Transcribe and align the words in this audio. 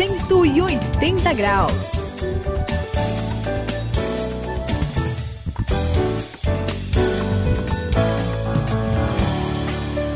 180 0.00 1.34
graus. 1.34 2.02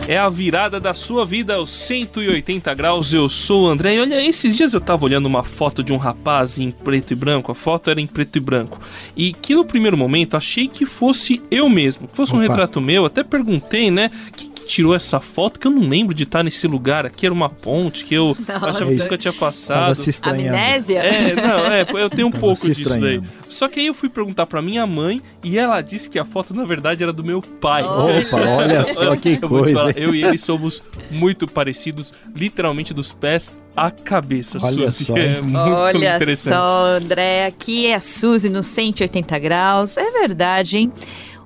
É 0.09 0.17
a 0.17 0.31
virada 0.31 0.81
da 0.81 0.95
sua 0.95 1.27
vida 1.27 1.57
aos 1.57 1.69
180 1.69 2.73
graus. 2.73 3.13
Eu 3.13 3.29
sou 3.29 3.65
o 3.65 3.67
André. 3.67 3.97
E 3.97 4.01
olha, 4.01 4.27
esses 4.27 4.57
dias 4.57 4.73
eu 4.73 4.81
tava 4.81 5.05
olhando 5.05 5.27
uma 5.27 5.43
foto 5.43 5.83
de 5.83 5.93
um 5.93 5.99
rapaz 5.99 6.59
em 6.59 6.71
preto 6.71 7.11
e 7.11 7.15
branco. 7.15 7.53
A 7.53 7.55
foto 7.55 7.91
era 7.91 8.01
em 8.01 8.07
preto 8.07 8.37
e 8.37 8.41
branco. 8.41 8.81
E 9.15 9.35
que 9.35 9.55
no 9.55 9.67
primeiro 9.67 9.99
momento 9.99 10.35
achei 10.35 10.67
que 10.67 10.87
fosse 10.87 11.43
eu 11.51 11.69
mesmo, 11.69 12.09
que 12.09 12.17
fosse 12.17 12.35
um 12.35 12.39
retrato 12.39 12.81
meu. 12.81 13.05
Até 13.05 13.23
perguntei, 13.23 13.91
né? 13.91 14.11
Quem 14.35 14.51
que 14.51 14.54
tirou 14.67 14.95
essa 14.95 15.21
foto? 15.21 15.59
Que 15.61 15.67
eu 15.67 15.71
não 15.71 15.89
lembro 15.89 16.15
de 16.15 16.25
estar 16.25 16.43
nesse 16.43 16.67
lugar. 16.67 17.07
Aqui 17.07 17.27
era 17.27 17.33
uma 17.33 17.49
ponte 17.49 18.05
que 18.05 18.15
eu 18.15 18.37
Nossa. 18.49 18.71
achava 18.71 18.91
que 18.91 18.97
nunca 18.97 19.19
tinha 19.19 19.33
passado. 19.33 19.81
Tava 19.81 19.95
se 19.95 20.11
estranhando. 20.11 20.57
Amnésia? 20.57 20.99
É, 21.01 21.35
não, 21.37 21.67
é, 21.67 21.87
eu 22.03 22.11
tenho 22.11 22.29
um 22.29 22.31
Tava 22.31 22.41
pouco 22.41 22.67
disso 22.67 22.99
daí. 22.99 23.21
Só 23.49 23.69
que 23.69 23.81
aí 23.81 23.87
eu 23.87 23.95
fui 23.95 24.09
perguntar 24.09 24.47
pra 24.47 24.61
minha 24.61 24.87
mãe 24.87 25.23
e 25.43 25.59
ela 25.59 25.81
disse 25.81 26.09
que 26.11 26.19
a 26.19 26.25
foto 26.25 26.53
na 26.55 26.65
verdade 26.65 27.03
era 27.03 27.13
do 27.13 27.23
meu 27.25 27.41
pai. 27.41 27.85
Opa, 27.85 28.37
olha 28.49 28.85
só 28.85 29.15
que 29.17 29.39
Eu 29.41 29.49
coisa. 29.49 29.79
falar, 29.79 29.99
eu 29.99 30.15
e 30.15 30.25
ele 30.25 30.39
somos 30.39 30.83
muito 31.11 31.47
parecidos, 31.47 32.13
literalmente 32.35 32.93
dos 32.93 33.13
pés 33.13 33.55
à 33.77 33.91
cabeça. 33.91 34.59
Olha 34.63 34.89
Suzy. 34.91 35.05
só, 35.05 35.17
é 35.17 35.41
muito 35.41 35.57
Olha 35.59 36.17
interessante. 36.17 36.55
só, 36.55 36.85
André, 36.97 37.47
aqui 37.47 37.87
é 37.87 37.95
a 37.95 38.01
Suzy 38.01 38.49
no 38.49 38.63
180 38.63 39.39
graus. 39.39 39.97
É 39.97 40.11
verdade, 40.11 40.77
hein? 40.79 40.93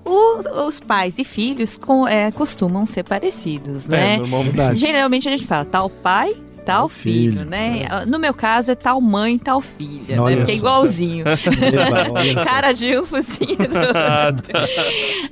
Os, 0.08 0.46
os 0.46 0.80
pais 0.80 1.18
e 1.18 1.24
filhos 1.24 1.76
com- 1.76 2.06
é, 2.08 2.30
costumam 2.32 2.86
ser 2.86 3.02
parecidos, 3.04 3.86
né? 3.88 4.14
É, 4.14 4.18
normalmente. 4.18 4.54
Verdade. 4.54 4.78
Geralmente 4.80 5.28
a 5.28 5.30
gente 5.32 5.46
fala 5.46 5.64
tal 5.64 5.90
pai, 5.90 6.34
tal 6.64 6.88
filho, 6.88 7.32
filho, 7.32 7.44
né? 7.44 7.86
No 8.06 8.18
meu 8.18 8.32
caso 8.32 8.70
é 8.70 8.74
tal 8.74 9.00
mãe, 9.00 9.38
tal 9.38 9.60
filha, 9.60 10.20
Olha 10.22 10.36
né? 10.36 10.42
Porque 10.42 10.52
é 10.52 10.56
igualzinho. 10.56 11.24
Eba, 11.28 12.34
só. 12.40 12.44
Cara 12.44 12.72
de 12.72 12.98
um, 12.98 13.04
focinho 13.06 13.56
do 13.56 13.78
outro. 13.78 14.52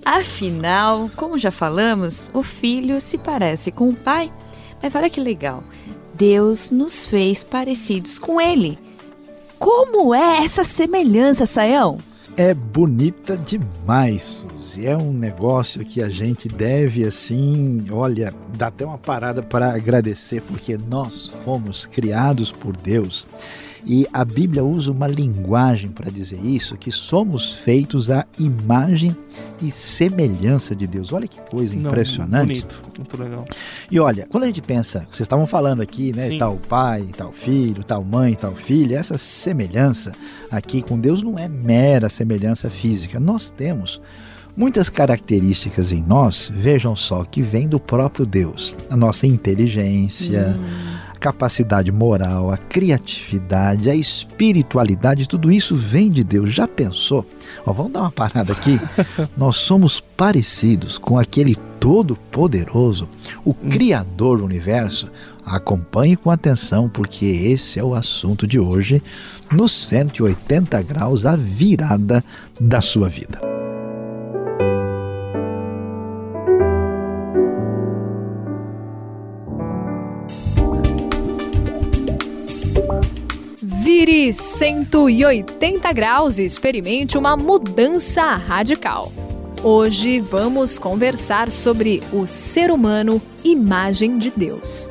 Afinal, 0.05 1.11
como 1.17 1.39
já 1.39 1.51
falamos, 1.51 2.31
o 2.34 2.42
filho 2.42 3.01
se 3.01 3.19
parece 3.19 3.70
com 3.70 3.89
o 3.89 3.95
pai. 3.95 4.31
Mas 4.83 4.95
olha 4.95 5.11
que 5.11 5.20
legal. 5.20 5.62
Deus 6.14 6.70
nos 6.70 7.06
fez 7.06 7.42
parecidos 7.42 8.19
com 8.19 8.41
ele. 8.41 8.79
Como 9.58 10.14
é 10.14 10.45
essa 10.45 10.64
semelhança, 10.64 11.47
Saião? 11.47 11.98
É 12.39 12.53
bonita 12.53 13.34
demais, 13.34 14.23
Suzy. 14.23 14.87
É 14.87 14.95
um 14.95 15.11
negócio 15.11 15.83
que 15.87 16.03
a 16.03 16.11
gente 16.11 16.51
deve, 16.51 17.03
assim, 17.03 17.87
olha, 17.91 18.34
dá 18.55 18.67
até 18.67 18.84
uma 18.84 18.98
parada 18.98 19.42
para 19.42 19.73
agradecer, 19.75 20.42
porque 20.42 20.77
nós 20.77 21.33
fomos 21.47 21.87
criados 21.87 22.53
por 22.53 22.77
Deus. 22.77 23.27
E 23.87 24.05
a 24.12 24.25
Bíblia 24.25 24.65
usa 24.65 24.91
uma 24.91 25.06
linguagem 25.06 25.91
para 25.91 26.11
dizer 26.11 26.45
isso, 26.45 26.77
que 26.77 26.91
somos 26.91 27.53
feitos 27.53 28.11
à 28.11 28.27
imagem 28.37 29.17
e 29.62 29.70
semelhança 29.70 30.75
de 30.75 30.89
Deus. 30.89 31.12
Olha 31.12 31.29
que 31.29 31.41
coisa 31.42 31.73
Não, 31.77 31.83
impressionante. 31.83 32.47
Bonito, 32.47 32.83
muito 32.98 33.17
legal. 33.17 33.45
E 33.89 34.01
olha, 34.01 34.27
quando 34.29 34.42
a 34.42 34.47
gente 34.48 34.61
pensa, 34.61 35.07
vocês 35.11 35.20
estavam 35.20 35.47
falando 35.47 35.83
aqui, 35.83 36.12
né? 36.12 36.31
Sim. 36.31 36.39
Tal 36.39 36.57
pai, 36.57 37.11
tal 37.17 37.31
filho, 37.31 37.84
tal 37.84 38.03
mãe, 38.03 38.34
tal 38.34 38.57
filha, 38.57 38.98
essa 38.98 39.17
semelhança 39.17 40.12
aqui 40.51 40.83
com 40.83 40.98
Deus 40.98 41.23
não 41.23 41.39
é 41.39 41.47
mera 41.47 42.09
semelhança 42.09 42.69
física. 42.69 43.20
Nós 43.20 43.51
temos 43.51 44.01
muitas 44.57 44.89
características 44.89 45.92
em 45.92 46.03
nós, 46.03 46.51
vejam 46.53 46.97
só, 46.97 47.25
que 47.25 47.41
vem 47.41 47.69
do 47.69 47.79
próprio 47.79 48.27
Deus. 48.27 48.77
A 48.91 48.97
nossa 48.97 49.29
inteligência, 49.29 50.59
a 50.95 50.95
capacidade 51.20 51.91
moral, 51.91 52.50
a 52.50 52.56
criatividade, 52.56 53.91
a 53.91 53.95
espiritualidade, 53.95 55.29
tudo 55.29 55.51
isso 55.51 55.74
vem 55.74 56.11
de 56.11 56.23
Deus. 56.23 56.52
Já 56.52 56.68
pensou? 56.68 57.27
Ó, 57.64 57.73
vamos 57.73 57.92
dar 57.92 58.01
uma 58.02 58.13
parada 58.13 58.52
aqui. 58.52 58.80
Nós 59.36 59.57
somos 59.57 60.01
parecidos 60.01 60.98
com 60.98 61.18
aquele 61.18 61.57
Todo-Poderoso, 61.80 63.08
o 63.45 63.55
Criador 63.55 64.39
do 64.39 64.45
universo. 64.45 65.11
Acompanhe 65.45 66.17
com 66.17 66.30
atenção, 66.30 66.89
porque 66.89 67.24
esse 67.24 67.79
é 67.79 67.85
o 67.85 67.95
assunto 67.95 68.46
de 68.46 68.58
hoje, 68.58 69.02
no 69.52 69.68
180 69.68 70.83
graus, 70.83 71.24
a 71.24 71.36
virada 71.36 72.24
da 72.61 72.80
sua 72.80 73.08
vida. 73.08 73.55
180 84.58 85.92
graus 85.92 86.39
e 86.39 86.44
experimente 86.46 87.18
uma 87.18 87.36
mudança 87.36 88.36
radical. 88.36 89.12
Hoje 89.62 90.18
vamos 90.18 90.78
conversar 90.78 91.52
sobre 91.52 92.02
o 92.11 92.27
ser 92.27 92.70
humano, 92.70 93.20
imagem 93.44 94.17
de 94.17 94.30
Deus. 94.30 94.89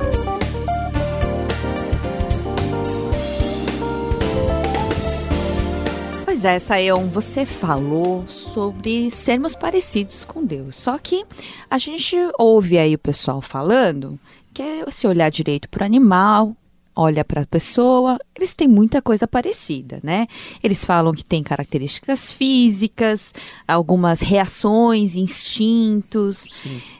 Pois 6.24 6.44
é, 6.44 6.60
Saião, 6.60 7.08
você 7.08 7.44
falou 7.44 8.24
sobre 8.28 9.10
sermos 9.10 9.56
parecidos 9.56 10.24
com 10.24 10.44
Deus. 10.44 10.76
Só 10.76 10.96
que 10.96 11.24
a 11.68 11.76
gente 11.76 12.16
ouve 12.38 12.78
aí 12.78 12.94
o 12.94 12.98
pessoal 13.00 13.42
falando 13.42 14.16
que 14.54 14.62
é 14.62 14.84
se 14.92 15.08
olhar 15.08 15.28
direito 15.28 15.68
para 15.68 15.82
o 15.82 15.86
animal, 15.86 16.54
olha 16.96 17.22
para 17.22 17.42
a 17.42 17.46
pessoa, 17.46 18.18
eles 18.34 18.54
têm 18.54 18.66
muita 18.66 19.02
coisa 19.02 19.28
parecida, 19.28 20.00
né? 20.02 20.26
Eles 20.62 20.84
falam 20.84 21.12
que 21.12 21.22
tem 21.22 21.42
características 21.42 22.32
físicas, 22.32 23.34
algumas 23.68 24.20
reações, 24.20 25.14
instintos. 25.14 26.48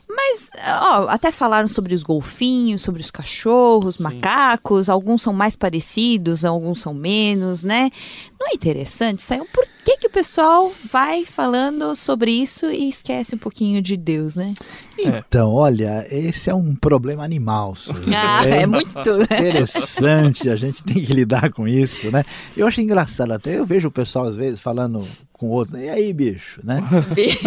Mas, 0.09 0.51
ó, 0.83 1.09
até 1.09 1.31
falaram 1.31 1.67
sobre 1.67 1.95
os 1.95 2.03
golfinhos, 2.03 2.83
sobre 2.83 3.03
os 3.03 3.11
cachorros, 3.11 3.99
macacos, 3.99 4.89
alguns 4.89 5.23
são 5.23 5.33
mais 5.33 5.57
parecidos, 5.57 6.45
alguns 6.45 6.81
são 6.81 6.95
menos, 6.95 7.65
né? 7.65 7.91
Não 8.39 8.49
é 8.49 8.55
interessante, 8.55 9.23
Saião? 9.23 9.47
Por 9.53 9.67
que, 9.87 9.99
que 9.99 10.07
o 10.09 10.11
pessoal 10.11 10.73
vai 10.91 11.25
falando 11.25 11.95
sobre 11.95 12.33
isso 12.33 12.67
e 12.67 12.89
esquece 12.89 13.37
um 13.37 13.39
pouquinho 13.39 13.81
de 13.81 13.97
Deus, 13.97 14.35
né? 14.35 14.53
Então, 14.99 15.55
olha, 15.55 16.05
esse 16.11 16.51
é 16.51 16.55
um 16.55 16.75
problema 16.75 17.23
animal. 17.23 17.77
Suzy. 17.77 18.03
Ah, 18.17 18.45
é 18.45 18.67
muito, 18.67 18.99
né? 19.19 19.27
interessante, 19.31 20.51
a 20.51 20.57
gente 20.57 20.83
tem 20.83 21.05
que 21.05 21.13
lidar 21.13 21.53
com 21.53 21.69
isso, 21.69 22.11
né? 22.11 22.25
Eu 22.57 22.67
acho 22.67 22.81
engraçado 22.81 23.33
até, 23.33 23.59
eu 23.59 23.65
vejo 23.65 23.87
o 23.89 23.91
pessoal 23.91 24.25
às 24.25 24.35
vezes 24.35 24.59
falando 24.59 25.07
com 25.33 25.47
o 25.49 25.51
outro, 25.51 25.79
e 25.79 25.89
aí, 25.89 26.13
bicho, 26.13 26.61
né? 26.65 26.81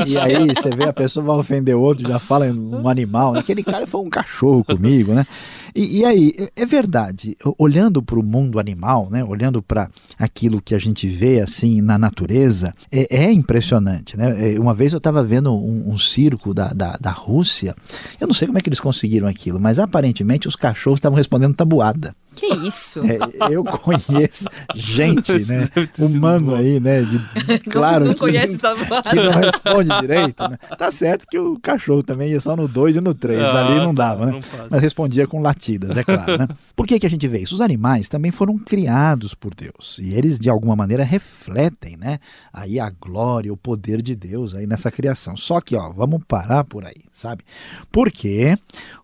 E 0.08 0.18
aí 0.18 0.48
você 0.48 0.70
vê 0.70 0.86
a 0.86 0.94
pessoa 0.94 1.26
vai 1.26 1.36
ofender 1.38 1.76
o 1.76 1.82
outro, 1.82 2.08
já 2.08 2.20
fala 2.20 2.48
em 2.48 2.58
um 2.58 2.88
animal, 2.88 3.34
né? 3.34 3.40
aquele 3.40 3.64
cara 3.64 3.86
foi 3.86 4.02
um 4.02 4.10
cachorro 4.10 4.64
comigo, 4.64 5.14
né? 5.14 5.26
E, 5.76 6.00
e 6.00 6.06
aí, 6.06 6.34
é- 6.38 6.64
é 6.64 6.66
verdade, 6.66 7.38
olhando 7.58 8.02
para 8.02 8.20
o 8.20 8.24
mundo 8.24 8.60
animal, 8.60 9.10
né? 9.10 9.24
Olhando 9.24 9.62
para 9.62 9.90
aquilo 10.18 10.62
que 10.62 10.74
a 10.76 10.80
gente 10.80 11.08
vê 11.08 11.40
assim 11.42 11.82
na 11.82 11.98
natureza, 11.98 12.74
é, 12.92 13.24
é 13.26 13.32
impressionante, 13.32 14.18
né? 14.18 14.54
É, 14.56 14.60
Uma 14.60 14.74
vez 14.74 14.94
eu 14.94 14.98
estava 14.98 15.24
vendo 15.24 15.54
um, 15.54 15.90
um 15.92 15.98
circo 15.98 16.54
da, 16.54 16.74
da, 16.74 16.98
da 17.00 17.12
Rússia, 17.12 17.76
eu 18.20 18.28
não 18.28 18.34
sei 18.34 18.48
como 18.48 18.58
é 18.58 18.62
que 18.62 18.70
eles 18.70 18.80
conseguiram 18.80 19.28
aquilo, 19.28 19.60
mas 19.60 19.80
aparentemente 19.80 20.48
os 20.48 20.56
cachorros 20.56 20.98
estavam 21.00 21.18
respondendo 21.18 21.54
tabuada. 21.56 22.14
Que 22.36 22.46
isso? 22.68 23.02
É, 23.06 23.18
eu 23.54 23.64
conheço 23.64 24.46
gente, 24.76 25.34
né? 25.52 25.68
Humano 26.00 26.56
aí, 26.56 26.80
né? 26.80 27.02
De, 27.02 27.20
claro 27.70 28.06
não 28.06 28.14
que, 28.14 28.20
conhece 28.20 28.54
essa 28.54 29.02
que 29.10 29.16
não 29.16 29.32
responde 29.32 30.00
direito, 30.00 30.48
né? 30.48 30.58
Tá 30.78 30.92
certo 30.92 31.28
que 31.28 31.38
o 31.38 31.60
cachorro 31.60 32.04
também 32.04 32.32
ia 32.32 32.40
só 32.40 32.56
no 32.56 32.68
2 32.68 32.98
e 32.98 33.02
no 33.02 33.14
3, 33.14 33.42
Ah, 33.42 33.52
dali 33.52 33.76
não 33.76 33.94
tá, 33.94 34.10
dava, 34.10 34.26
né? 34.28 34.32
não. 34.34 34.68
Mas 34.70 34.82
respondia 34.82 35.28
com 35.28 35.42
latidas, 35.42 35.98
é 35.98 36.04
claro, 36.04 36.38
né? 36.38 36.48
Por 36.76 36.88
que, 36.88 37.00
que 37.00 37.06
a 37.06 37.10
gente 37.10 37.28
vê 37.28 37.40
isso? 37.40 37.56
Os 37.56 37.62
animais 37.62 38.08
também 38.08 38.32
foram 38.32 38.58
criados 38.58 39.34
por 39.34 39.54
Deus 39.54 39.98
e 40.00 40.14
eles 40.14 40.40
de 40.40 40.50
alguma 40.50 40.76
maneira 40.76 41.04
refletem, 41.04 41.98
né? 41.98 42.20
Aí 42.54 42.80
a 42.80 42.90
glória, 42.90 43.52
o 43.52 43.58
poder 43.58 44.02
de 44.02 44.16
Deus 44.16 44.56
aí 44.56 44.66
nessa 44.66 44.92
criação. 44.92 45.36
Só 45.36 45.60
que, 45.60 45.76
ó, 45.76 45.90
vamos 45.92 46.22
parar 46.28 46.64
por 46.64 46.86
aí, 46.86 47.02
sabe? 47.14 47.44
Porque 47.92 48.58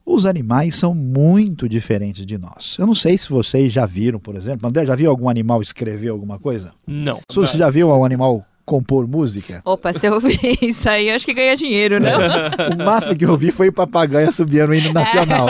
os 0.06 0.26
animais 0.26 0.76
são 0.76 0.94
muito 0.94 1.68
diferentes 1.68 2.26
de 2.26 2.38
nós. 2.38 2.78
Eu 2.78 2.86
não 2.86 2.94
sei 2.96 3.18
se 3.18 3.25
vocês 3.32 3.72
já 3.72 3.86
viram, 3.86 4.20
por 4.20 4.36
exemplo, 4.36 4.68
André, 4.68 4.86
já 4.86 4.96
viu 4.96 5.10
algum 5.10 5.30
animal 5.30 5.62
escrever 5.62 6.10
alguma 6.10 6.40
coisa? 6.40 6.74
Não. 6.86 7.20
Su, 7.30 7.42
Você 7.42 7.58
já 7.58 7.70
viu 7.70 7.90
um 7.90 8.06
animal 8.06 8.46
compor 8.66 9.08
música? 9.08 9.62
Opa, 9.64 9.94
se 9.94 10.08
eu 10.08 10.20
ver 10.20 10.40
isso 10.62 10.90
aí, 10.90 11.10
eu 11.10 11.16
acho 11.16 11.26
que 11.26 11.34
ganha 11.34 11.56
dinheiro, 11.56 12.00
não? 12.00 12.16
O 12.82 12.86
máximo 12.86 13.16
que 13.16 13.26
eu 13.26 13.38
vi 13.38 13.52
foi 13.52 13.70
o 13.70 13.74
papagaio 13.74 14.28
assobiando 14.28 14.72
o 14.72 14.76
hino 14.76 14.92
nacional. 14.92 15.48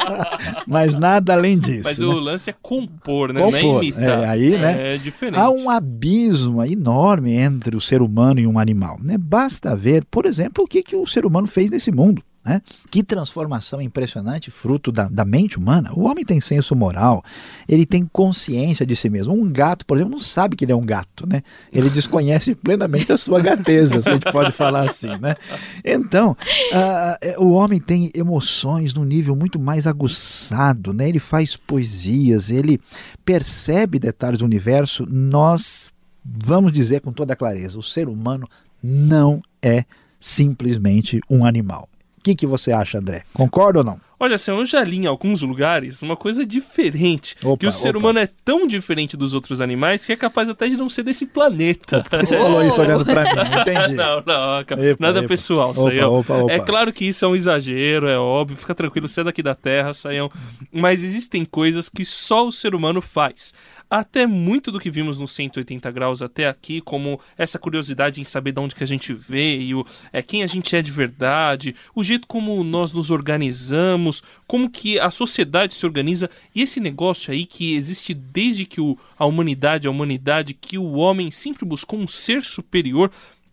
Mas 0.66 0.94
nada 0.94 1.32
além 1.32 1.58
disso. 1.58 1.84
Mas 1.84 1.98
né? 1.98 2.06
o 2.06 2.20
lance 2.20 2.50
é 2.50 2.54
compor, 2.60 3.32
né? 3.32 3.40
Não 3.40 3.50
Compor. 3.50 3.82
é 3.82 3.86
imitar. 3.86 4.22
É, 4.22 4.26
aí, 4.26 4.58
né? 4.58 4.94
É 4.94 4.98
diferente. 4.98 5.38
Há 5.38 5.50
um 5.50 5.70
abismo 5.70 6.62
enorme 6.62 7.32
entre 7.32 7.74
o 7.74 7.80
ser 7.80 8.02
humano 8.02 8.40
e 8.40 8.46
um 8.46 8.58
animal. 8.58 8.98
Né? 9.00 9.16
Basta 9.18 9.74
ver, 9.74 10.04
por 10.10 10.26
exemplo, 10.26 10.64
o 10.64 10.66
que, 10.66 10.82
que 10.82 10.94
o 10.94 11.06
ser 11.06 11.24
humano 11.24 11.46
fez 11.46 11.70
nesse 11.70 11.90
mundo. 11.90 12.22
Né? 12.44 12.60
Que 12.90 13.04
transformação 13.04 13.80
impressionante, 13.80 14.50
fruto 14.50 14.90
da, 14.90 15.08
da, 15.08 15.24
mente 15.24 15.58
humana. 15.58 15.92
O 15.94 16.02
homem 16.08 16.24
tem 16.24 16.40
senso 16.40 16.74
moral, 16.74 17.22
ele 17.68 17.86
tem 17.86 18.04
consciência 18.04 18.84
de 18.84 18.96
si 18.96 19.08
mesmo. 19.08 19.32
Um 19.32 19.48
gato, 19.48 19.86
por 19.86 19.96
exemplo, 19.96 20.10
não 20.10 20.18
sabe 20.20 20.56
que 20.56 20.64
ele 20.64 20.72
é 20.72 20.76
um 20.76 20.84
gato, 20.84 21.24
né? 21.24 21.42
Ele 21.72 21.88
desconhece 21.88 22.56
plenamente 22.58 23.12
a 23.12 23.16
sua 23.16 23.40
gateza, 23.40 24.02
se 24.02 24.08
a 24.08 24.14
gente 24.14 24.32
pode 24.32 24.50
falar 24.50 24.90
assim, 24.90 25.16
né? 25.20 25.36
Então, 25.84 26.36
uh, 26.72 27.44
o 27.44 27.52
homem 27.52 27.80
tem 27.80 28.10
emoções 28.12 28.92
num 28.92 29.04
nível 29.04 29.36
muito 29.36 29.60
mais 29.60 29.86
aguçado, 29.86 30.92
né? 30.92 31.08
Ele 31.08 31.20
faz 31.20 31.54
poesias, 31.54 32.50
ele 32.50 32.80
percebe 33.24 34.00
detalhes 34.00 34.40
do 34.40 34.44
universo. 34.44 35.06
Nós 35.08 35.92
vamos 36.24 36.72
dizer 36.72 37.00
com 37.00 37.12
toda 37.12 37.36
clareza, 37.36 37.78
o 37.78 37.82
ser 37.82 38.08
humano 38.08 38.48
não 38.82 39.40
é 39.62 39.84
simplesmente 40.18 41.20
um 41.28 41.44
animal. 41.44 41.88
O 42.22 42.24
que, 42.24 42.36
que 42.36 42.46
você 42.46 42.70
acha, 42.70 42.98
André? 42.98 43.24
Concorda 43.34 43.80
ou 43.80 43.84
não? 43.84 44.00
Olha, 44.22 44.36
assim, 44.36 44.52
eu 44.52 44.64
já 44.64 44.84
li 44.84 44.98
em 44.98 45.06
alguns 45.06 45.42
lugares 45.42 46.00
uma 46.00 46.16
coisa 46.16 46.46
diferente. 46.46 47.34
Opa, 47.42 47.56
que 47.56 47.66
o 47.66 47.72
ser 47.72 47.88
opa. 47.88 47.98
humano 47.98 48.20
é 48.20 48.28
tão 48.44 48.68
diferente 48.68 49.16
dos 49.16 49.34
outros 49.34 49.60
animais 49.60 50.06
que 50.06 50.12
é 50.12 50.16
capaz 50.16 50.48
até 50.48 50.68
de 50.68 50.76
não 50.76 50.88
ser 50.88 51.02
desse 51.02 51.26
planeta. 51.26 52.04
Por 52.08 52.20
que 52.20 52.26
você 52.26 52.38
falou 52.38 52.64
isso 52.64 52.80
olhando 52.80 53.04
pra 53.04 53.24
mim? 53.24 53.30
Entendi. 53.60 53.94
não, 53.94 54.22
não, 54.24 54.60
epa, 54.60 54.96
nada 55.00 55.24
pessoal, 55.24 55.74
Saião. 55.74 56.24
É 56.48 56.60
claro 56.60 56.92
que 56.92 57.04
isso 57.04 57.24
é 57.24 57.28
um 57.28 57.34
exagero, 57.34 58.06
é 58.06 58.16
óbvio, 58.16 58.56
fica 58.56 58.76
tranquilo, 58.76 59.08
você 59.08 59.22
é 59.22 59.24
daqui 59.24 59.42
da 59.42 59.56
Terra, 59.56 59.92
Saião. 59.92 60.30
Mas 60.70 61.02
existem 61.02 61.44
coisas 61.44 61.88
que 61.88 62.04
só 62.04 62.46
o 62.46 62.52
ser 62.52 62.76
humano 62.76 63.00
faz 63.00 63.52
até 63.92 64.26
muito 64.26 64.72
do 64.72 64.80
que 64.80 64.90
vimos 64.90 65.18
no 65.18 65.28
180 65.28 65.90
graus 65.90 66.22
até 66.22 66.48
aqui, 66.48 66.80
como 66.80 67.20
essa 67.36 67.58
curiosidade 67.58 68.22
em 68.22 68.24
saber 68.24 68.52
de 68.52 68.58
onde 68.58 68.74
que 68.74 68.82
a 68.82 68.86
gente 68.86 69.12
veio, 69.12 69.86
é 70.10 70.22
quem 70.22 70.42
a 70.42 70.46
gente 70.46 70.74
é 70.74 70.80
de 70.80 70.90
verdade, 70.90 71.76
o 71.94 72.02
jeito 72.02 72.26
como 72.26 72.64
nós 72.64 72.90
nos 72.94 73.10
organizamos, 73.10 74.11
como 74.46 74.68
que 74.68 74.98
a 74.98 75.10
sociedade 75.10 75.72
se 75.72 75.86
organiza 75.86 76.28
e 76.54 76.60
esse 76.60 76.80
negócio 76.80 77.32
aí 77.32 77.46
que 77.46 77.74
existe 77.74 78.12
desde 78.12 78.66
que 78.66 78.80
o, 78.80 78.98
a 79.16 79.24
humanidade, 79.24 79.86
a 79.86 79.90
humanidade, 79.90 80.54
que 80.54 80.76
o 80.76 80.94
homem 80.94 81.30
sempre 81.30 81.64
buscou 81.64 81.98
um 81.98 82.08
ser 82.08 82.42
superior. 82.42 83.10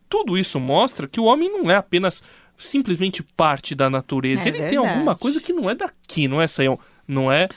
Tudo 0.10 0.38
isso 0.38 0.60
mostra 0.60 1.08
que 1.08 1.20
o 1.20 1.26
homem 1.26 1.52
não 1.52 1.70
é 1.70 1.76
apenas 1.76 2.24
simplesmente 2.58 3.24
parte 3.24 3.74
da 3.74 3.90
natureza, 3.90 4.44
é 4.44 4.48
ele 4.50 4.60
verdade. 4.60 4.76
tem 4.76 4.90
alguma 4.90 5.16
coisa 5.16 5.40
que 5.40 5.54
não 5.54 5.70
é 5.70 5.76
daqui, 5.76 6.28
não 6.28 6.42
é, 6.42 6.48
Sayão? 6.48 6.78
Não 7.08 7.32
é 7.32 7.48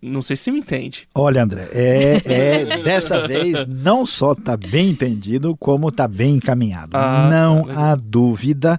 não 0.00 0.22
sei 0.22 0.36
se 0.36 0.50
me 0.50 0.58
entende. 0.58 1.08
Olha, 1.14 1.42
André, 1.42 1.68
é, 1.72 2.22
é 2.24 2.82
dessa 2.82 3.26
vez 3.26 3.66
não 3.66 4.04
só 4.04 4.32
está 4.32 4.56
bem 4.56 4.90
entendido, 4.90 5.56
como 5.56 5.88
está 5.88 6.08
bem 6.08 6.36
encaminhado. 6.36 6.96
Ah, 6.96 7.28
não 7.30 7.64
tá 7.64 7.92
há 7.92 7.94
dúvida, 7.94 8.78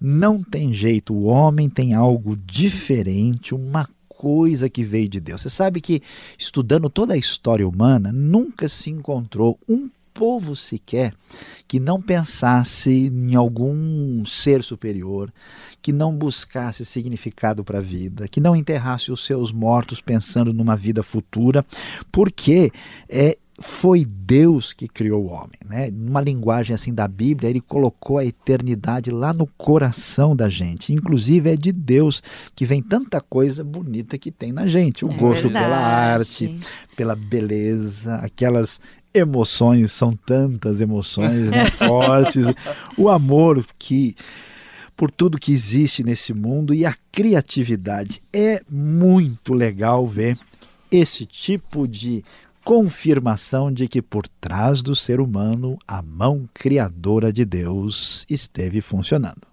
não 0.00 0.42
tem 0.42 0.72
jeito. 0.72 1.14
O 1.14 1.24
homem 1.24 1.68
tem 1.68 1.94
algo 1.94 2.36
diferente, 2.36 3.54
uma 3.54 3.88
coisa 4.08 4.68
que 4.68 4.84
veio 4.84 5.08
de 5.08 5.20
Deus. 5.20 5.40
Você 5.40 5.50
sabe 5.50 5.80
que, 5.80 6.02
estudando 6.38 6.88
toda 6.88 7.14
a 7.14 7.18
história 7.18 7.66
humana, 7.66 8.12
nunca 8.12 8.68
se 8.68 8.90
encontrou 8.90 9.58
um 9.68 9.90
povo 10.12 10.54
sequer 10.54 11.14
que 11.66 11.80
não 11.80 12.00
pensasse 12.00 12.90
em 12.90 13.34
algum 13.34 14.24
ser 14.24 14.62
superior, 14.62 15.32
que 15.80 15.92
não 15.92 16.14
buscasse 16.14 16.84
significado 16.84 17.64
para 17.64 17.78
a 17.78 17.82
vida, 17.82 18.28
que 18.28 18.40
não 18.40 18.54
enterrasse 18.54 19.10
os 19.10 19.24
seus 19.24 19.50
mortos 19.50 20.00
pensando 20.00 20.52
numa 20.52 20.76
vida 20.76 21.02
futura, 21.02 21.64
porque 22.10 22.70
é 23.08 23.36
foi 23.62 24.04
Deus 24.04 24.72
que 24.72 24.88
criou 24.88 25.24
o 25.24 25.28
homem, 25.28 25.58
né? 25.64 25.90
Numa 25.90 26.20
linguagem 26.20 26.74
assim 26.74 26.92
da 26.92 27.06
Bíblia, 27.06 27.48
ele 27.48 27.60
colocou 27.60 28.18
a 28.18 28.24
eternidade 28.24 29.10
lá 29.10 29.32
no 29.32 29.46
coração 29.46 30.34
da 30.34 30.48
gente. 30.48 30.92
Inclusive 30.92 31.50
é 31.50 31.56
de 31.56 31.70
Deus 31.70 32.22
que 32.56 32.66
vem 32.66 32.82
tanta 32.82 33.20
coisa 33.20 33.62
bonita 33.62 34.18
que 34.18 34.30
tem 34.30 34.52
na 34.52 34.66
gente, 34.66 35.04
o 35.04 35.10
é 35.10 35.16
gosto 35.16 35.44
verdade. 35.44 35.64
pela 35.64 35.76
arte, 35.76 36.60
pela 36.96 37.14
beleza, 37.14 38.16
aquelas 38.16 38.80
emoções, 39.14 39.92
são 39.92 40.12
tantas 40.12 40.80
emoções 40.80 41.50
né, 41.50 41.66
fortes, 41.76 42.46
o 42.96 43.08
amor 43.08 43.64
que 43.78 44.14
por 44.96 45.10
tudo 45.10 45.38
que 45.38 45.52
existe 45.52 46.04
nesse 46.04 46.32
mundo 46.32 46.72
e 46.74 46.84
a 46.86 46.94
criatividade. 47.10 48.22
É 48.32 48.60
muito 48.70 49.54
legal 49.54 50.06
ver 50.06 50.38
esse 50.90 51.26
tipo 51.26 51.88
de 51.88 52.22
confirmação 52.64 53.72
de 53.72 53.88
que 53.88 54.00
por 54.00 54.28
trás 54.40 54.82
do 54.82 54.94
ser 54.94 55.20
humano 55.20 55.78
a 55.88 56.00
mão 56.00 56.48
criadora 56.54 57.32
de 57.32 57.44
Deus 57.44 58.24
esteve 58.28 58.80
funcionando. 58.80 59.51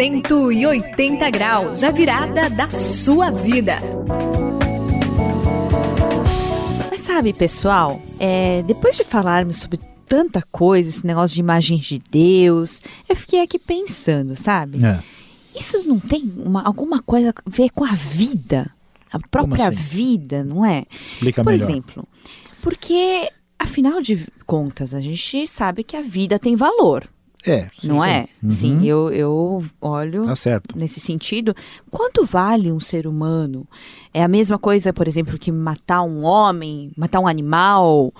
180 0.00 1.28
graus, 1.28 1.84
a 1.84 1.90
virada 1.90 2.48
da 2.48 2.70
sua 2.70 3.30
vida. 3.30 3.76
Mas 6.90 7.00
sabe, 7.00 7.34
pessoal, 7.34 8.00
é, 8.18 8.62
depois 8.62 8.96
de 8.96 9.04
falarmos 9.04 9.56
sobre 9.56 9.78
tanta 10.08 10.40
coisa, 10.50 10.88
esse 10.88 11.06
negócio 11.06 11.34
de 11.34 11.42
imagens 11.42 11.84
de 11.84 11.98
Deus, 12.10 12.80
eu 13.06 13.14
fiquei 13.14 13.42
aqui 13.42 13.58
pensando, 13.58 14.34
sabe? 14.34 14.82
É. 14.82 15.02
Isso 15.54 15.86
não 15.86 16.00
tem 16.00 16.32
uma, 16.38 16.62
alguma 16.62 17.02
coisa 17.02 17.34
a 17.36 17.50
ver 17.50 17.68
com 17.68 17.84
a 17.84 17.92
vida? 17.92 18.70
A 19.12 19.18
própria 19.18 19.68
assim? 19.68 19.76
vida, 19.76 20.42
não 20.42 20.64
é? 20.64 20.86
Explica 21.04 21.44
Por 21.44 21.52
melhor. 21.52 21.66
Por 21.66 21.72
exemplo, 21.72 22.08
porque, 22.62 23.28
afinal 23.58 24.00
de 24.00 24.26
contas, 24.46 24.94
a 24.94 25.00
gente 25.02 25.46
sabe 25.46 25.84
que 25.84 25.94
a 25.94 26.00
vida 26.00 26.38
tem 26.38 26.56
valor. 26.56 27.06
É. 27.46 27.68
Não 27.82 28.00
sim. 28.00 28.08
é? 28.08 28.28
Uhum. 28.42 28.50
Sim, 28.50 28.86
eu, 28.86 29.10
eu 29.10 29.64
olho 29.80 30.26
tá 30.26 30.62
nesse 30.74 31.00
sentido. 31.00 31.54
Quanto 31.90 32.24
vale 32.24 32.70
um 32.70 32.80
ser 32.80 33.06
humano? 33.06 33.66
É 34.12 34.22
a 34.22 34.28
mesma 34.28 34.58
coisa, 34.58 34.92
por 34.92 35.08
exemplo, 35.08 35.38
que 35.38 35.50
matar 35.50 36.02
um 36.02 36.22
homem, 36.22 36.92
matar 36.96 37.20
um 37.20 37.26
animal. 37.26 38.12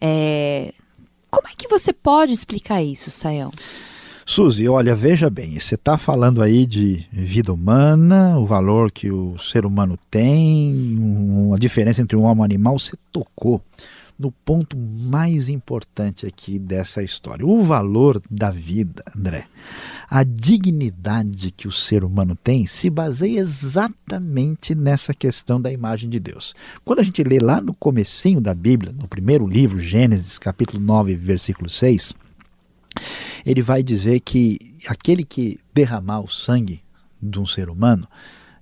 É... 0.00 0.72
Como 1.30 1.48
é 1.48 1.52
que 1.56 1.68
você 1.68 1.92
pode 1.92 2.32
explicar 2.32 2.82
isso, 2.82 3.10
Sayão? 3.10 3.50
Suzy, 4.24 4.68
olha, 4.68 4.94
veja 4.94 5.28
bem, 5.28 5.58
você 5.58 5.74
está 5.74 5.98
falando 5.98 6.42
aí 6.42 6.64
de 6.64 7.04
vida 7.10 7.52
humana, 7.52 8.38
o 8.38 8.46
valor 8.46 8.90
que 8.90 9.10
o 9.10 9.36
ser 9.36 9.66
humano 9.66 9.98
tem, 10.10 10.96
uma 10.96 11.58
diferença 11.58 12.00
entre 12.00 12.16
um 12.16 12.22
homem 12.22 12.36
e 12.36 12.40
um 12.40 12.44
animal, 12.44 12.78
você 12.78 12.96
tocou 13.10 13.60
no 14.18 14.30
ponto 14.30 14.76
mais 14.76 15.48
importante 15.48 16.26
aqui 16.26 16.58
dessa 16.58 17.02
história: 17.02 17.46
o 17.46 17.62
valor 17.62 18.20
da 18.30 18.50
vida, 18.50 19.02
André. 19.16 19.46
A 20.08 20.22
dignidade 20.24 21.50
que 21.50 21.66
o 21.66 21.72
ser 21.72 22.04
humano 22.04 22.36
tem 22.36 22.66
se 22.66 22.90
baseia 22.90 23.40
exatamente 23.40 24.74
nessa 24.74 25.14
questão 25.14 25.60
da 25.60 25.72
imagem 25.72 26.10
de 26.10 26.20
Deus. 26.20 26.54
Quando 26.84 27.00
a 27.00 27.02
gente 27.02 27.22
lê 27.22 27.38
lá 27.38 27.60
no 27.60 27.74
comecinho 27.74 28.40
da 28.40 28.54
Bíblia, 28.54 28.92
no 28.92 29.08
primeiro 29.08 29.46
livro, 29.46 29.78
Gênesis, 29.80 30.38
capítulo 30.38 30.82
9, 30.82 31.14
versículo 31.16 31.70
6, 31.70 32.14
ele 33.44 33.62
vai 33.62 33.82
dizer 33.82 34.20
que 34.20 34.58
aquele 34.88 35.24
que 35.24 35.58
derramar 35.72 36.20
o 36.20 36.28
sangue 36.28 36.82
de 37.20 37.38
um 37.38 37.46
ser 37.46 37.70
humano, 37.70 38.06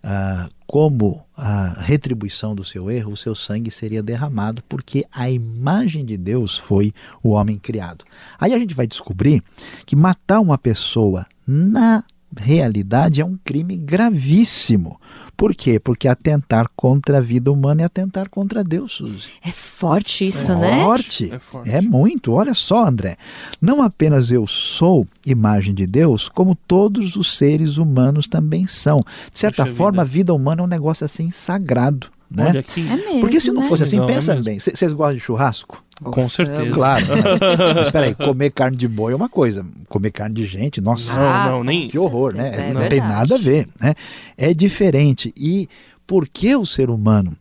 uh, 0.05 0.49
como 0.71 1.27
a 1.37 1.81
retribuição 1.81 2.55
do 2.55 2.63
seu 2.63 2.89
erro, 2.89 3.15
o 3.15 3.17
seu 3.17 3.35
sangue 3.35 3.73
seria 3.73 4.05
derramado, 4.05 4.63
porque 4.69 5.05
a 5.11 5.29
imagem 5.29 6.05
de 6.05 6.17
Deus 6.17 6.57
foi 6.57 6.93
o 7.25 7.31
homem 7.31 7.59
criado. 7.59 8.05
Aí 8.39 8.55
a 8.55 8.59
gente 8.59 8.73
vai 8.73 8.87
descobrir 8.87 9.43
que 9.85 9.97
matar 9.97 10.39
uma 10.39 10.57
pessoa 10.57 11.27
na 11.45 12.05
realidade 12.37 13.21
é 13.21 13.25
um 13.25 13.39
crime 13.45 13.77
gravíssimo. 13.77 15.01
Por 15.37 15.55
quê? 15.55 15.81
Porque 15.81 16.07
atentar 16.07 16.71
contra 16.77 17.19
a 17.19 17.21
vida 17.21 17.51
humana 17.51 17.83
é 17.83 17.85
atentar 17.87 18.29
contra 18.29 18.63
Deus, 18.63 18.93
Suzy. 18.93 19.31
É 19.43 19.51
forte 19.51 20.27
isso, 20.27 20.53
é 20.53 20.57
né? 20.57 20.85
Forte. 20.85 21.33
É 21.33 21.39
forte. 21.39 21.71
É 21.71 21.81
muito. 21.81 22.33
Olha 22.33 22.53
só, 22.53 22.87
André. 22.87 23.17
Não 23.61 23.83
apenas 23.83 24.31
eu 24.31 24.47
sou 24.47 25.07
imagem 25.25 25.73
de 25.73 25.87
Deus, 25.87 26.29
como 26.29 26.55
todos 26.55 27.17
os 27.17 27.37
seres 27.39 27.79
humanos 27.79 28.27
também 28.29 28.67
são. 28.67 29.01
De 29.33 29.39
certa 29.39 29.65
Puxa 29.65 29.77
forma, 29.77 30.03
vida. 30.05 30.11
a 30.11 30.13
vida 30.13 30.35
humana 30.35 30.61
é 30.61 30.65
um 30.65 30.69
negócio 30.69 31.07
assim 31.07 31.31
sagrado. 31.31 32.09
Né? 32.31 32.47
Olha 32.49 32.61
aqui. 32.61 32.87
É 32.89 32.97
mesmo, 32.97 33.21
Porque 33.21 33.41
se 33.41 33.51
não 33.51 33.63
né? 33.63 33.69
fosse 33.69 33.83
assim, 33.83 33.99
Legal, 33.99 34.15
pensa 34.15 34.35
é 34.35 34.43
bem. 34.43 34.61
Vocês 34.61 34.93
gostam 34.93 35.15
de 35.15 35.21
churrasco? 35.21 35.83
Com 36.03 36.23
certeza. 36.23 36.71
Claro. 36.71 37.07
Mas, 37.11 37.75
mas 37.77 37.89
peraí, 37.91 38.15
comer 38.15 38.51
carne 38.51 38.77
de 38.77 38.89
boi 38.89 39.13
é 39.13 39.17
uma 39.17 39.29
coisa. 39.29 39.67
Comer 39.87 40.11
carne 40.11 40.35
de 40.35 40.47
gente, 40.47 40.81
nossa. 40.81 41.19
Não, 41.19 41.51
não, 41.59 41.65
nem 41.65 41.87
Que 41.89 41.99
horror, 41.99 42.35
né? 42.35 42.49
É 42.55 42.57
não 42.73 42.81
verdade. 42.81 42.89
tem 42.89 43.01
nada 43.01 43.35
a 43.35 43.39
ver, 43.39 43.69
né? 43.79 43.95
É 44.39 44.55
diferente. 44.55 45.31
E 45.37 45.69
por 46.07 46.27
que 46.27 46.57
o 46.57 46.65
ser 46.65 46.89
humano 46.89 47.37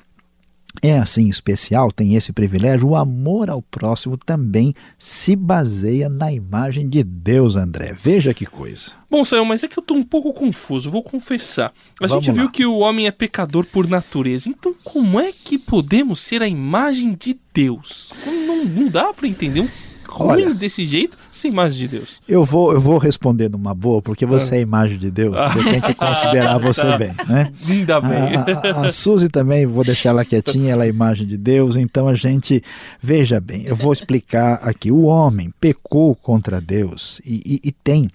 é 0.81 0.97
assim 0.97 1.27
especial, 1.29 1.91
tem 1.91 2.15
esse 2.15 2.31
privilégio, 2.31 2.89
o 2.89 2.95
amor 2.95 3.49
ao 3.49 3.61
próximo 3.61 4.17
também 4.17 4.73
se 4.97 5.35
baseia 5.35 6.09
na 6.09 6.31
imagem 6.31 6.87
de 6.87 7.03
Deus, 7.03 7.55
André. 7.55 7.95
Veja 7.99 8.33
que 8.33 8.45
coisa. 8.45 8.91
Bom, 9.09 9.23
Sayão, 9.23 9.45
mas 9.45 9.63
é 9.63 9.67
que 9.67 9.79
eu 9.79 9.83
tô 9.83 9.95
um 9.95 10.03
pouco 10.03 10.31
confuso, 10.31 10.89
vou 10.89 11.01
confessar. 11.01 11.71
A 11.99 12.07
Vamos 12.07 12.23
gente 12.23 12.35
viu 12.35 12.45
lá. 12.45 12.51
que 12.51 12.65
o 12.65 12.77
homem 12.77 13.07
é 13.07 13.11
pecador 13.11 13.65
por 13.65 13.87
natureza, 13.87 14.47
então 14.47 14.75
como 14.83 15.19
é 15.19 15.31
que 15.31 15.57
podemos 15.57 16.19
ser 16.19 16.43
a 16.43 16.47
imagem 16.47 17.17
de 17.19 17.35
Deus? 17.53 18.11
Eu 18.25 18.33
não 18.33 18.49
não, 18.59 18.65
não 18.65 18.87
dá 18.87 19.13
para 19.13 19.27
entender 19.27 19.61
um 19.61 19.69
ruim 20.09 20.43
Olha, 20.45 20.53
desse 20.53 20.85
jeito 20.85 21.17
sem 21.31 21.51
imagem 21.51 21.79
de 21.79 21.87
Deus? 21.87 22.21
Eu 22.27 22.43
vou, 22.43 22.73
eu 22.73 22.81
vou 22.81 22.97
responder 22.97 23.49
numa 23.49 23.73
boa, 23.73 24.01
porque 24.01 24.25
você 24.25 24.55
ah. 24.55 24.57
é 24.57 24.61
imagem 24.61 24.97
de 24.97 25.11
Deus. 25.11 25.35
Eu 25.55 25.63
tenho 25.63 25.81
que 25.81 25.93
considerar 25.93 26.57
você 26.59 26.81
tá. 26.81 26.97
bem, 26.97 27.13
né? 27.27 27.51
Ainda 27.67 28.01
bem. 28.01 28.35
A, 28.35 28.79
a, 28.81 28.85
a 28.87 28.89
Suzy 28.89 29.29
também, 29.29 29.65
vou 29.65 29.83
deixar 29.83 30.09
ela 30.09 30.25
quietinha, 30.25 30.73
ela 30.73 30.85
é 30.85 30.89
imagem 30.89 31.27
de 31.27 31.37
Deus. 31.37 31.75
Então 31.75 32.07
a 32.07 32.15
gente, 32.15 32.63
veja 32.99 33.39
bem, 33.39 33.63
eu 33.65 33.75
vou 33.75 33.93
explicar 33.93 34.55
aqui. 34.63 34.91
O 34.91 35.03
homem 35.03 35.53
pecou 35.59 36.15
contra 36.15 36.59
Deus 36.59 37.21
e, 37.25 37.59
e, 37.63 37.69
e 37.69 37.71
tem 37.71 38.09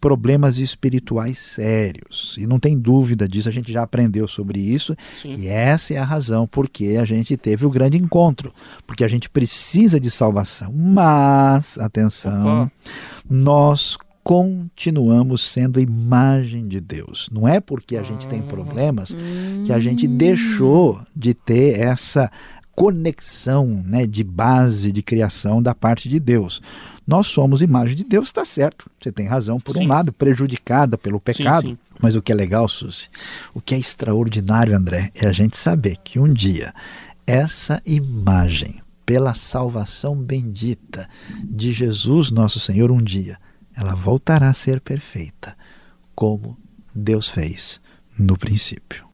problemas 0.00 0.58
espirituais 0.58 1.38
sérios. 1.38 2.36
E 2.38 2.46
não 2.46 2.58
tem 2.58 2.78
dúvida 2.78 3.28
disso, 3.28 3.48
a 3.48 3.52
gente 3.52 3.72
já 3.72 3.82
aprendeu 3.82 4.26
sobre 4.28 4.60
isso. 4.60 4.96
Sim. 5.20 5.34
E 5.36 5.48
essa 5.48 5.94
é 5.94 5.98
a 5.98 6.04
razão 6.04 6.46
porque 6.46 6.98
a 7.00 7.04
gente 7.04 7.36
teve 7.36 7.66
o 7.66 7.70
grande 7.70 7.96
encontro. 7.96 8.52
Porque 8.86 9.04
a 9.04 9.08
gente 9.08 9.28
precisa 9.28 10.00
de 10.00 10.10
salvação. 10.10 10.72
Mas 10.72 11.39
mas, 11.40 11.78
atenção, 11.78 12.62
Opa. 12.62 12.72
nós 13.28 13.96
continuamos 14.22 15.42
sendo 15.42 15.80
imagem 15.80 16.68
de 16.68 16.80
Deus. 16.80 17.28
Não 17.32 17.48
é 17.48 17.58
porque 17.60 17.96
a 17.96 18.02
gente 18.02 18.28
tem 18.28 18.42
problemas 18.42 19.16
que 19.64 19.72
a 19.72 19.80
gente 19.80 20.06
deixou 20.06 21.00
de 21.16 21.32
ter 21.32 21.80
essa 21.80 22.30
conexão 22.74 23.66
né, 23.84 24.06
de 24.06 24.22
base 24.22 24.92
de 24.92 25.02
criação 25.02 25.62
da 25.62 25.74
parte 25.74 26.08
de 26.08 26.20
Deus. 26.20 26.62
Nós 27.06 27.26
somos 27.26 27.62
imagem 27.62 27.96
de 27.96 28.04
Deus, 28.04 28.28
está 28.28 28.44
certo. 28.44 28.90
Você 29.00 29.10
tem 29.10 29.26
razão, 29.26 29.58
por 29.58 29.74
sim. 29.74 29.84
um 29.84 29.88
lado, 29.88 30.12
prejudicada 30.12 30.96
pelo 30.96 31.18
pecado. 31.18 31.68
Sim, 31.68 31.74
sim. 31.74 31.78
Mas 32.00 32.14
o 32.14 32.22
que 32.22 32.30
é 32.30 32.34
legal, 32.34 32.68
Suzy, 32.68 33.08
o 33.52 33.60
que 33.60 33.74
é 33.74 33.78
extraordinário, 33.78 34.76
André, 34.76 35.10
é 35.14 35.26
a 35.26 35.32
gente 35.32 35.56
saber 35.56 35.96
que 36.04 36.18
um 36.18 36.32
dia 36.32 36.72
essa 37.26 37.82
imagem 37.84 38.79
pela 39.10 39.34
salvação 39.34 40.14
bendita 40.14 41.08
de 41.42 41.72
Jesus 41.72 42.30
nosso 42.30 42.60
Senhor 42.60 42.92
um 42.92 43.02
dia, 43.02 43.38
ela 43.74 43.92
voltará 43.92 44.48
a 44.48 44.54
ser 44.54 44.80
perfeita, 44.80 45.56
como 46.14 46.56
Deus 46.94 47.28
fez 47.28 47.80
no 48.16 48.38
princípio. 48.38 49.04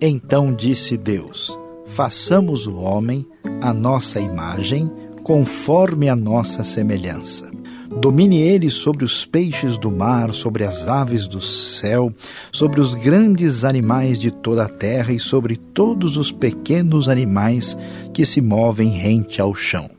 Então 0.00 0.54
disse 0.54 0.96
Deus: 0.96 1.54
Façamos 1.84 2.66
o 2.66 2.76
homem 2.76 3.28
a 3.60 3.74
nossa 3.74 4.18
imagem, 4.18 4.90
conforme 5.22 6.08
a 6.08 6.16
nossa 6.16 6.64
semelhança 6.64 7.51
Domine 8.00 8.40
ele 8.40 8.68
sobre 8.70 9.04
os 9.04 9.24
peixes 9.24 9.78
do 9.78 9.90
mar, 9.90 10.32
sobre 10.32 10.64
as 10.64 10.88
aves 10.88 11.26
do 11.26 11.40
céu, 11.40 12.12
sobre 12.50 12.80
os 12.80 12.94
grandes 12.94 13.64
animais 13.64 14.18
de 14.18 14.30
toda 14.30 14.64
a 14.64 14.68
terra 14.68 15.12
e 15.12 15.20
sobre 15.20 15.56
todos 15.56 16.16
os 16.16 16.32
pequenos 16.32 17.08
animais 17.08 17.76
que 18.12 18.24
se 18.24 18.40
movem 18.40 18.90
rente 18.90 19.40
ao 19.40 19.54
chão. 19.54 19.90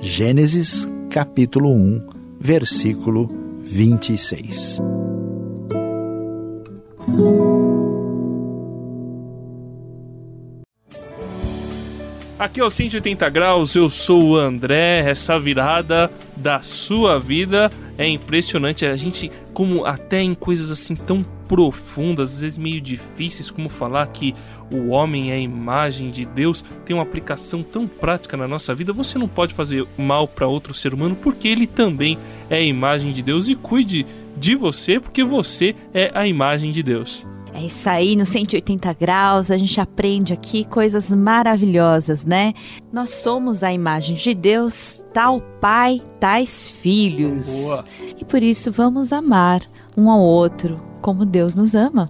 Gênesis 0.00 0.88
capítulo 1.10 1.70
1, 1.70 2.06
versículo 2.40 3.30
26. 3.58 4.78
Aqui 12.38 12.60
é 12.60 12.64
o 12.64 12.70
180 12.70 13.28
graus, 13.30 13.74
eu 13.74 13.90
sou 13.90 14.22
o 14.22 14.36
André. 14.36 15.00
Essa 15.00 15.40
virada 15.40 16.08
da 16.36 16.62
sua 16.62 17.18
vida 17.18 17.68
é 17.98 18.06
impressionante. 18.06 18.86
A 18.86 18.94
gente, 18.94 19.28
como 19.52 19.84
até 19.84 20.22
em 20.22 20.34
coisas 20.34 20.70
assim 20.70 20.94
tão 20.94 21.20
profundas, 21.48 22.34
às 22.34 22.40
vezes 22.42 22.56
meio 22.56 22.80
difíceis, 22.80 23.50
como 23.50 23.68
falar 23.68 24.06
que 24.06 24.36
o 24.72 24.90
homem 24.90 25.32
é 25.32 25.34
a 25.34 25.40
imagem 25.40 26.12
de 26.12 26.24
Deus, 26.24 26.64
tem 26.84 26.94
uma 26.94 27.02
aplicação 27.02 27.60
tão 27.60 27.88
prática 27.88 28.36
na 28.36 28.46
nossa 28.46 28.72
vida. 28.72 28.92
Você 28.92 29.18
não 29.18 29.26
pode 29.26 29.52
fazer 29.52 29.84
mal 29.96 30.28
para 30.28 30.46
outro 30.46 30.72
ser 30.72 30.94
humano 30.94 31.16
porque 31.16 31.48
ele 31.48 31.66
também 31.66 32.16
é 32.48 32.58
a 32.58 32.62
imagem 32.62 33.10
de 33.10 33.20
Deus 33.20 33.48
e 33.48 33.56
cuide 33.56 34.06
de 34.36 34.54
você 34.54 35.00
porque 35.00 35.24
você 35.24 35.74
é 35.92 36.12
a 36.14 36.24
imagem 36.24 36.70
de 36.70 36.84
Deus. 36.84 37.26
É 37.58 37.62
isso 37.62 37.90
aí, 37.90 38.14
no 38.14 38.24
180 38.24 38.92
graus, 38.92 39.50
a 39.50 39.58
gente 39.58 39.80
aprende 39.80 40.32
aqui 40.32 40.64
coisas 40.64 41.12
maravilhosas, 41.12 42.24
né? 42.24 42.54
Nós 42.92 43.10
somos 43.10 43.64
a 43.64 43.72
imagem 43.72 44.14
de 44.14 44.32
Deus, 44.32 45.02
tal 45.12 45.40
pai, 45.60 46.00
tais 46.20 46.70
filhos. 46.70 47.64
Boa. 47.64 47.84
E 48.16 48.24
por 48.24 48.44
isso 48.44 48.70
vamos 48.70 49.12
amar 49.12 49.62
um 49.96 50.08
ao 50.08 50.20
outro 50.20 50.80
como 51.02 51.26
Deus 51.26 51.56
nos 51.56 51.74
ama. 51.74 52.08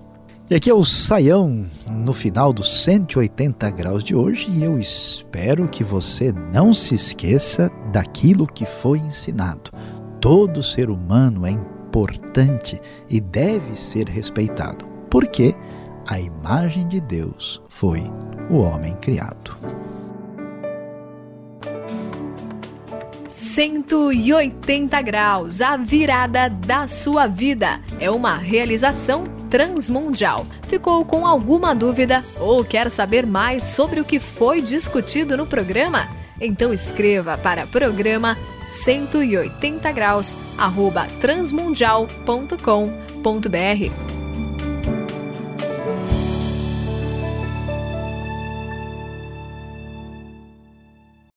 E 0.50 0.54
aqui 0.54 0.68
é 0.68 0.74
o 0.74 0.84
Saião 0.84 1.64
no 1.86 2.12
final 2.12 2.52
dos 2.52 2.82
180 2.84 3.70
graus 3.70 4.04
de 4.04 4.14
hoje 4.14 4.50
e 4.50 4.62
eu 4.62 4.78
espero 4.78 5.66
que 5.66 5.82
você 5.82 6.30
não 6.52 6.74
se 6.74 6.94
esqueça 6.94 7.70
daquilo 7.90 8.46
que 8.46 8.66
foi 8.66 8.98
ensinado. 8.98 9.70
Todo 10.20 10.62
ser 10.62 10.90
humano 10.90 11.46
é 11.46 11.52
importante 11.52 12.78
e 13.08 13.18
deve 13.18 13.76
ser 13.76 14.10
respeitado 14.10 14.97
porque 15.10 15.54
a 16.08 16.18
imagem 16.18 16.88
de 16.88 17.00
Deus 17.00 17.62
foi 17.68 18.02
o 18.50 18.58
homem 18.58 18.94
criado. 18.96 19.56
180 23.28 25.02
graus, 25.02 25.60
a 25.60 25.76
virada 25.76 26.48
da 26.48 26.88
sua 26.88 27.26
vida. 27.26 27.80
É 28.00 28.10
uma 28.10 28.36
realização 28.36 29.24
transmundial. 29.50 30.46
Ficou 30.66 31.04
com 31.04 31.26
alguma 31.26 31.74
dúvida 31.74 32.24
ou 32.38 32.64
quer 32.64 32.90
saber 32.90 33.26
mais 33.26 33.64
sobre 33.64 34.00
o 34.00 34.04
que 34.04 34.18
foi 34.18 34.60
discutido 34.60 35.36
no 35.36 35.46
programa? 35.46 36.08
Então 36.40 36.72
escreva 36.72 37.36
para 37.36 37.66
programa 37.66 38.38
180 38.66 39.90
graus 39.92 40.38
arroba 40.56 41.06
transmundial.com.br 41.20 44.17